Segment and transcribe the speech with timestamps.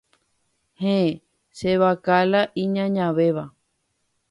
[0.81, 1.11] Héẽ.
[1.57, 3.45] Che vaka la iñañavéva.